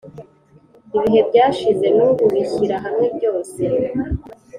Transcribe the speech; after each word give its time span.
ibihe 0.95 1.19
byashize 1.29 1.87
nubu 1.97 2.23
bishyira 2.33 2.75
hamwe 2.85 3.07
byose 3.17 3.61